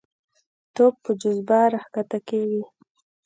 توپ 0.75 0.93
په 1.03 1.11
جاذبه 1.21 1.59
راښکته 1.73 2.19
کېږي. 2.27 2.63